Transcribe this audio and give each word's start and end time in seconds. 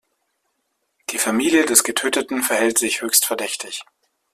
Die 1.11 1.19
Familie 1.19 1.63
des 1.63 1.83
Getöteten 1.83 2.41
verhält 2.41 2.79
sich 2.79 3.03
höchst 3.03 3.23
verdächtig. 3.23 3.83